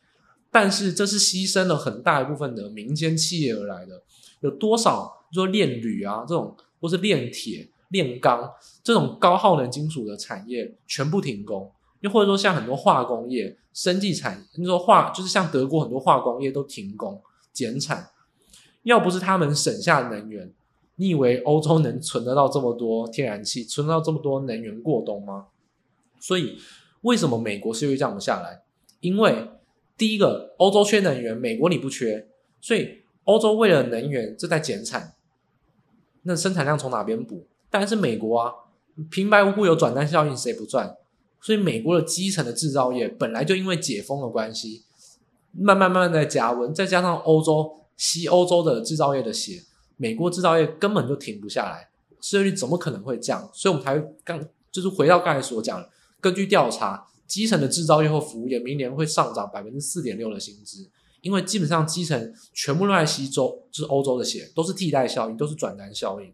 [0.52, 4.04] 但是这是牺牲了很大一部分的民间企业而来的。
[4.42, 8.52] 有多少说炼铝啊这种，或是炼铁、炼钢
[8.84, 17.22] 这种高耗能金属的产业全部停工，又或者说像很多化工业、生技产，你说化就是像德国很多化工业都停工
[17.54, 18.10] 减产，
[18.84, 20.52] 要不是他们省下能源，
[20.98, 25.48] 你以为欧洲能存得到这么多天然气，存得到这么多能源过冬吗？
[26.20, 26.58] 所以，
[27.02, 28.64] 为什么美国是会降不下来？
[29.02, 29.50] 因为
[29.98, 32.28] 第一个，欧洲缺能源，美国你不缺，
[32.62, 35.16] 所以欧洲为了能源正在减产，
[36.24, 37.46] 那生产量从哪边补？
[37.70, 38.54] 当然是美国啊！
[39.12, 40.96] 平白无故有转单效应，谁不赚？
[41.42, 44.84] 所以美国的基层的制造业本来就因为解封的关系，
[45.52, 49.62] 慢慢慢慢在加温，再加上欧洲吸欧洲的制造业的血，
[49.98, 51.90] 美国制造业根本就停不下来，
[52.22, 53.50] 失业率怎么可能会降？
[53.54, 55.88] 所以我们才刚就是回到刚才所讲。
[56.22, 60.90] 根据调查，基层的制造业或服务业明年会上涨百分之四点六的薪资，
[61.22, 66.34] 因为基本上基层全部都在吸洲，就是欧洲的血，都是替代效应，都是转单效应。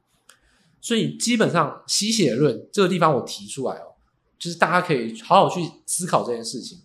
[0.80, 3.96] 所以基本上吸血论这个地方我提出来哦，
[4.40, 6.80] 就是大家可以好好去思考这件事情。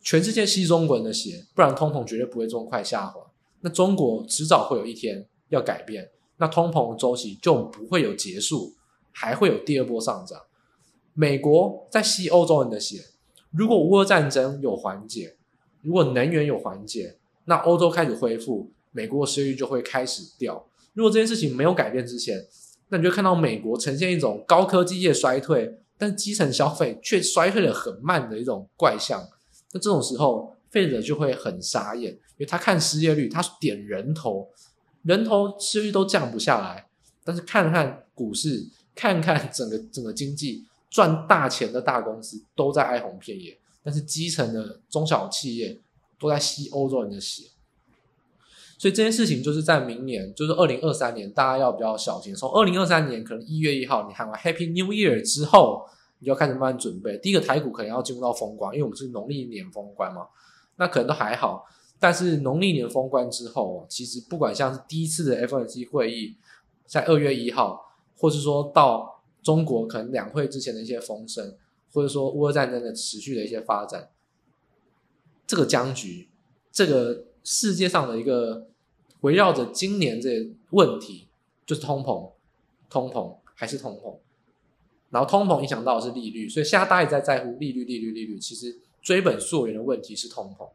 [0.00, 3.20] 全世界吸中国人的血，不然通膨绝对不会这么快下滑。
[3.62, 8.74] 那中国迟早会有一天要改变，那通膨的周期就不会有结束，
[9.12, 10.40] 还会有第二波上涨。
[11.14, 13.02] 美国在吸欧洲人的血，
[13.50, 15.36] 如果乌俄战争有缓解，
[15.82, 20.66] 如果能源有缓解，那欧洲开始恢复，美国的失业率就会开始掉。
[20.92, 22.44] 如果这件事情没有改变之前，
[22.88, 29.26] 那你就看到美国呈现一种高科技业衰退，但基层消费却衰退得很慢的一种怪象。
[29.72, 34.48] 那这种时候，费者就会很傻眼，因为他看失业率，他点人头，
[35.06, 36.86] 人头失业率都降不下来，
[37.24, 40.64] 但是看看股市，看看整个整个经济。
[40.88, 45.78] 赚大钱的大公司都在哀鸿遍野，但是基层的中小企业
[46.18, 47.48] 都在吸欧洲人的血，
[48.78, 52.34] 所以这件事情就是在明年，就是二零二三年，大家要比较小心。
[52.34, 55.86] 从二零二三年可能一月一号，你喊完 Happy New Year 之后，
[56.20, 57.18] 你就要开始慢慢准备。
[57.18, 60.28] 第一个台股可能要进入到封关，因为我们是农历年封关嘛，
[60.76, 61.66] 那可能都还好。
[61.98, 66.36] 但是农历年封关之后，其实不管像是第一次的 FOMC 会议
[66.86, 69.14] 在二月一号，或是说到。
[69.42, 71.56] 中国可能两会之前的一些风声，
[71.92, 74.10] 或者说乌俄战争的持续的一些发展，
[75.46, 76.28] 这个僵局，
[76.72, 78.66] 这个世界上的一个
[79.20, 81.28] 围绕着今年这问题，
[81.64, 82.32] 就是通膨，
[82.90, 84.16] 通膨还是通膨，
[85.10, 88.40] 然后通膨影响到的是利率，所以现在大家也在在乎利率，利率，利率。
[88.40, 90.68] 其实追本溯源的问题是通膨，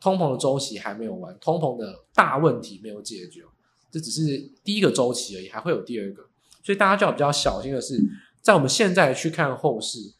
[0.00, 3.42] 通膨的周期还没有完，通膨的大问题没有解决，
[3.90, 6.24] 这只是第一个周期而已，还会有第二个。
[6.62, 8.02] 所以大家就要比较小心的是，
[8.40, 10.12] 在我们现在去看后市，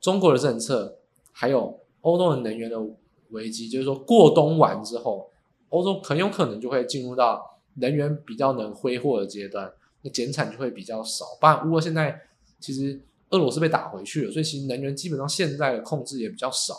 [0.00, 0.98] 中国的政策
[1.32, 2.76] 还有欧洲的能源的
[3.30, 5.30] 危机，就是说过冬完之后，
[5.70, 11.24] 欧洲很有可能就会进入到能源比较能挥霍的阶段，那减产就会比较少。
[11.40, 12.20] 不然，如果现在
[12.60, 16.74] 其实俄罗斯被打回去了，所以其实能源基本上现在的控制也比较少。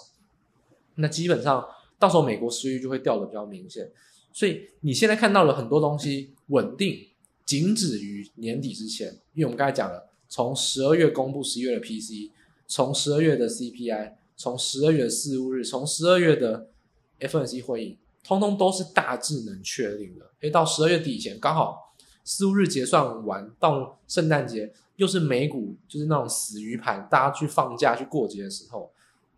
[0.96, 1.66] 那基本上
[2.06, 3.92] 到时候美国失业就会掉的比较明显。
[4.32, 7.08] 所以你现在看到了很多东西稳定。
[7.46, 12.32] 仅止于年底之前，因为我们刚才讲了，从十二月公布十一月的 P C，
[12.66, 16.72] 从十二月的 CPI，从十二月的四五日，从十二月的
[17.20, 20.32] F N C 会议，通通都是大致能确定的。
[20.40, 28.92] 诶，到十二月底以前，刚好四五日结算完，到圣诞节又是美股就是那种死鱼盘，大家去放假去过节的时候。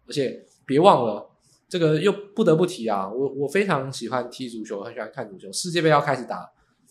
[0.08, 1.30] 而且别忘了，
[1.69, 6.49] 这个又不得不提啊，我我非常喜欢踢足球，很喜欢看足球，世界杯要开始打。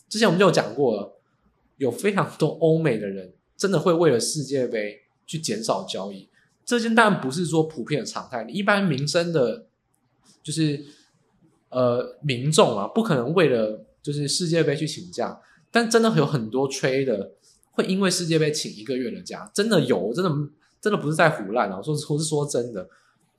[0.08, 1.18] 之前我们就有讲过了，
[1.78, 6.28] 有非常多欧美的人真的会为了世界杯去减少交易。
[6.64, 9.66] 这件当然不是说普遍的常态，一般民生的，
[10.42, 10.84] 就是
[11.70, 15.40] 呃民众啊，不可能为了就是世界杯去请假。
[15.70, 17.32] 但真的有很多吹的
[17.72, 20.30] 会因为世界杯请一个月的假，真的有，真的
[20.80, 22.88] 真的不是在胡乱啊，说我是说真的。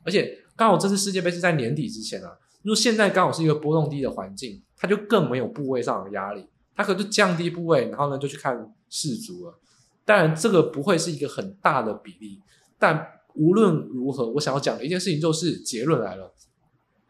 [0.04, 6.48] 而且刚好这次世界杯是在年底之前啊，如果现在刚好是一个波动低的环境，它就更没有部位上的压力。
[6.76, 9.60] 他可能就降低部位，然后呢就去看世足了。
[10.06, 12.40] 当然，这个不会是一个很大的比例。
[12.78, 16.36] 但无论如何，我想要讲的一件事情就是结论来了：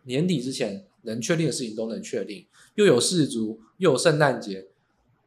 [0.04, 4.68] 年底之前能确定的事情都能确定，又有世足，又有圣诞节，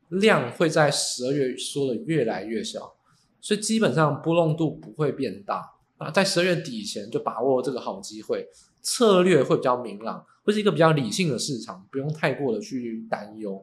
[0.08, 2.94] 量会在十二月缩的越来越小，
[3.42, 5.74] 所以基本上波动度不会变大。
[6.00, 8.48] 啊，在十二月底前就把握这个好机会，
[8.80, 13.62] 策略会比较明朗，会是一个比较理性的市场，不用太过的去担忧。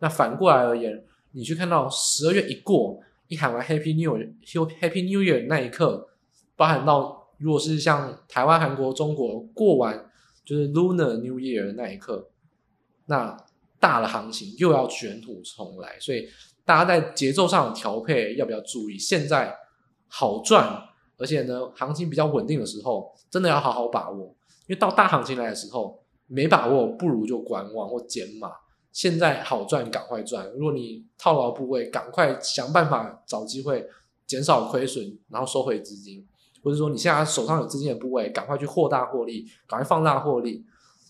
[0.00, 6.08] 那反过来而言，你去看到十二月一过，一喊完 Happy New Year，Happy New Year 那一刻，
[6.56, 10.10] 包含到如果是像台湾、韩国、中国过完
[10.44, 12.30] 就是 Lunar New Year 的那一刻，
[13.04, 13.36] 那
[13.78, 16.28] 大的行情又要卷土重来，所以
[16.64, 18.98] 大家在节奏上的调配要不要注意？
[18.98, 19.56] 现在
[20.08, 20.85] 好赚，
[21.18, 24.34] 而且呢，行情比较稳定的时候，真的要好好把握，
[24.66, 28.50] 因为到大行情来的时候，没把握不如就观望或减码。
[28.92, 30.50] 现在好赚，赶快赚！
[30.52, 33.86] 如果你套牢部位，赶快想办法找机会
[34.26, 36.26] 减少亏损，然后收回资金，
[36.64, 40.64] 或者说你现在手上有资金的部位，赶快去扩大获利，赶快放大获利。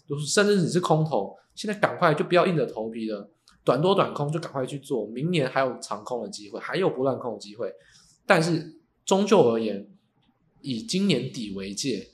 [0.08, 3.28] 就是甚至你是空头，现在赶快就不要硬着头皮的
[3.64, 5.06] 短多短空，就赶快去做。
[5.06, 7.72] 明年还有长空的机会，还有不断空的机会。
[8.26, 9.88] 但是终究而言，
[10.66, 12.08] 以今年底为界，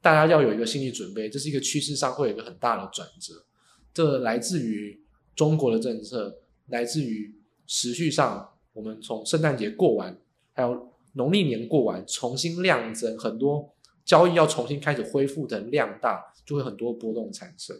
[0.00, 3.44] 大家要有一个心理准备，这是一个趋势上会有一个很大的转折。
[3.92, 5.00] 这来自于。
[5.36, 6.38] 中国的政策
[6.68, 7.34] 来自于
[7.66, 10.16] 持续上，我们从圣诞节过完，
[10.52, 17.76] 还有农历年过完，重新量增，很多交易要重新开始恢复的量大，就会很多波动产生。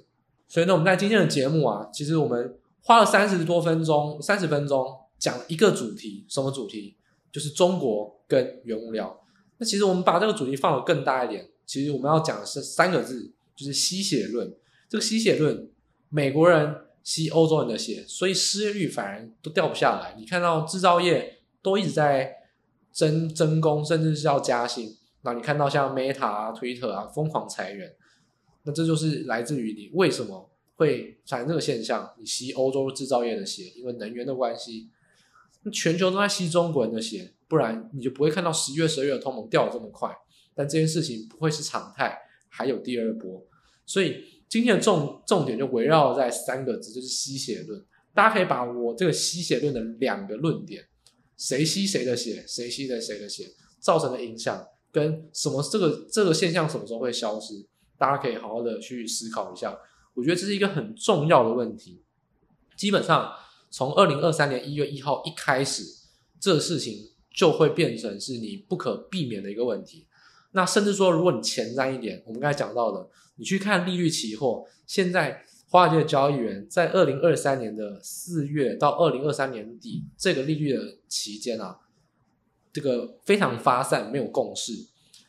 [0.48, 4.84] 所以呢，我们在今天的节目啊，其实我们花了三十多分钟，三十分钟
[5.16, 6.96] 讲一个主题，什么主题？
[7.30, 9.23] 就是中国跟原物料。
[9.58, 14.54] 那其实我们把这个主题放得更大一点，其实我们要讲的是三个字，就是吸血论。
[14.88, 15.68] 这个吸血论，
[16.08, 16.76] 美国人。
[17.04, 20.14] 吸欧洲人的血，所以失业率反而都掉不下来。
[20.18, 22.34] 你看到制造业都一直在
[22.90, 24.96] 增增工，甚至是要加薪。
[25.20, 27.92] 那你看到像 Meta 啊、Twitter 啊疯狂裁员，
[28.62, 32.10] 那这就是来自于你为什么会产生这个现象？
[32.18, 34.88] 你吸欧洲制造业的血，因为能源的关系。
[35.70, 40.10] 全球都在吸中国人的血，不然你就不会看到十一月、十二月的通膨掉得这么快。
[40.54, 43.46] 但这件事情不会是常态，还有第二波，
[43.86, 44.34] 所以。
[44.46, 47.84] 今天的重重点就围绕在三个字，就是吸血论。
[48.12, 50.84] 大家可以把我这个吸血论的两个论点，
[51.36, 53.48] 谁吸谁的血，谁吸的谁的血，
[53.80, 57.66] 造成的影响跟什么这个这个现象什么时候会消失，
[57.98, 59.76] 大家可以好好的去思考一下。
[60.12, 62.04] 我觉得这是一个很重要的问题。
[62.76, 63.32] 基本上
[63.70, 65.82] 从二零二三年一月一号一开始，
[66.38, 70.06] 这个事情就会变成是你不可避免的一个问题。
[70.52, 73.06] 那甚至说，如果你前瞻一点，我们刚才讲到的。
[73.36, 81.80] 你去看利率期货，现在华尔街的交易员在二零二三年的四月到二零二三年底这个利率的期间啊，
[82.72, 84.86] 这个非常发散，没有共识。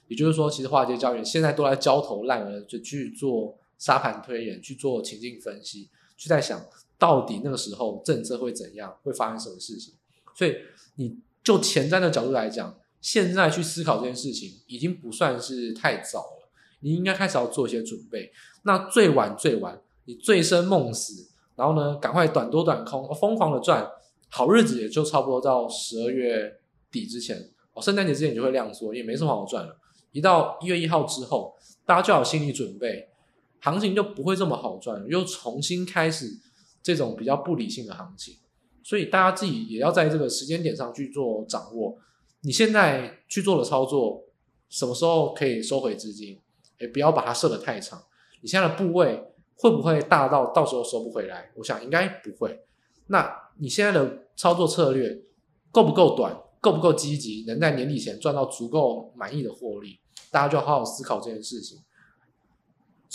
[0.07, 6.63] 也就是说，其实华尔街交易员现在都在焦头烂额就去做沙盘推演，去做情境分析，去在想
[6.99, 9.95] 到底那个时候政策会怎样，会发生什么事情。
[10.35, 10.55] 所以
[10.93, 18.31] 你就前瞻的角度来讲，现在去思考这件事情已经不算是太早了，你应该开始要做一些准备。
[18.63, 23.87] 那最晚最晚，你醉生梦死，然后呢，赶快短多短空，疯狂的赚，
[24.29, 26.59] 好日子也就差不多到十二月
[26.91, 29.77] 底之前，哦，圣诞节之前你就会量缩，也没什么好赚了。
[30.11, 31.53] 一到一月一号之后，
[31.85, 33.07] 大家就要有心理准备，
[33.59, 36.39] 行情就不会这么好赚，又重新开始
[36.81, 38.35] 这种比较不理性的行情。
[38.85, 41.97] 所以大家自己也要在这个时间点上去做掌握。
[42.41, 44.23] 你现在去做的操作，
[44.69, 46.39] 什么时候可以收回资金？
[46.79, 47.99] 也不要把它设得太长。
[48.41, 49.23] 你现在的部位
[49.55, 51.49] 会不会大到到时候收不回来？
[51.55, 52.63] 我想应该不会。
[53.07, 53.27] 那
[53.57, 55.19] 你现在的操作策略
[55.71, 56.39] 够不够短？
[56.61, 57.43] 够不够积极？
[57.47, 59.99] 能在年底前赚到足够满意的获利？
[60.29, 61.79] 大家就好好思考这件事情。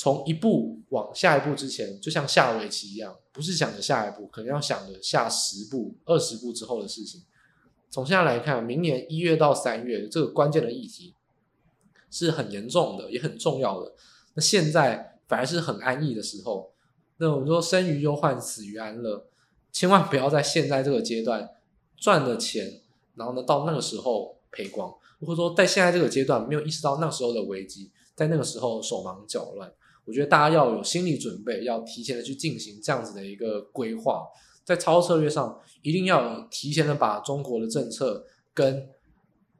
[0.00, 7.22] 从一步往下一步之前，就像下围棋一样，不是想着下一步，可能要想着下十步、二十步之后的事情。
[7.90, 11.14] 从现在来看，明年一月到三月这个关键的议题
[12.10, 13.92] 是很严重的，也很重要的。
[14.32, 16.72] 那现在反而是很安逸的时候。
[17.18, 19.26] 那我们说生于忧患，死于安乐，
[19.70, 21.46] 千万不要在现在这个阶段
[21.98, 22.80] 赚了钱，
[23.16, 24.90] 然后呢到那个时候赔光，
[25.20, 27.90] 或者说在现在这个阶段没有意识到那时候的危机。
[28.16, 29.70] 在那个时候手忙脚乱，
[30.04, 34.26] 我觉得大家要有心理准备，要提前的去进行这样子的一个规划，
[34.64, 38.88] 在操作策略上一定要提前的把中国的政策跟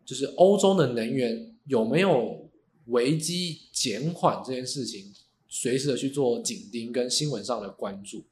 [0.04, 2.48] 就是欧洲的能源有没有
[2.86, 5.12] 危机减缓这件事情，
[5.48, 8.24] 随时的去做紧盯跟新闻上的关注，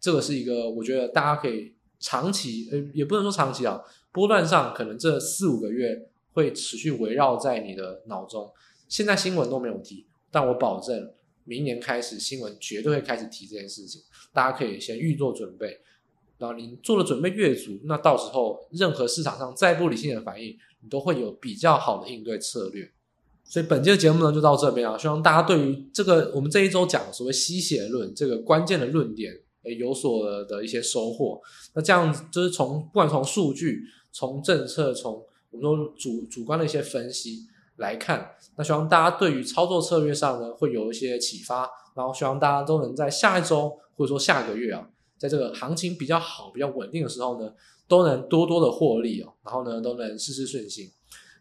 [0.00, 8.50] 这个是一个我觉得大家可以长期呃也不能说长期啊，波段上可能这四五个月会持续围绕在你的脑中。
[8.88, 11.12] 现在新闻都没有提，但我保证
[11.46, 14.02] 明年开始新闻绝对会开始提这件事情。
[14.34, 15.80] 大家可以先预做准备，
[16.36, 20.48] 然后你做的准备越足，那到时候任何市场上再不理性的反应，
[20.82, 22.92] 你都会有比较好的应对策略。
[23.44, 29.32] 所以本期的节目呢就到这边啊，希望大家对于这个我们这一周讲所谓吸血论这个关键的论点，
[29.62, 31.40] 诶有所的一些收获。
[31.74, 37.46] 那这样子就是从不管从数据、从政策、从我们说主主观的一些分析。
[37.76, 47.52] 来看，那希望大家对于操作策略上呢会有一些启发，然后希望大家都能在下一周或者说下个月啊，在这个行情比较好、比较稳定的时候呢，
[47.86, 50.90] 都能多多的获利哦，然后呢都能事事顺心。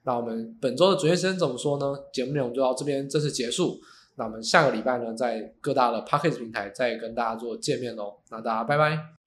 [0.03, 1.95] 那我们本周的准确时间怎么说呢？
[2.13, 3.79] 节目内容就到这边正式结束。
[4.17, 8.13] 那我们下个礼拜呢，在各大的 Podcast 平台再跟大家做见面喽。
[8.29, 9.24] 那大家拜拜。